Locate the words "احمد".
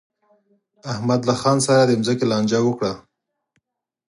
0.91-1.21